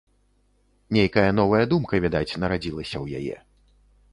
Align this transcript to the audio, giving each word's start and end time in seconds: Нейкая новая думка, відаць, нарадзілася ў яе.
Нейкая 0.95 1.27
новая 1.39 1.61
думка, 1.73 1.99
відаць, 2.07 2.37
нарадзілася 2.45 2.93
ў 3.03 3.21
яе. 3.21 3.37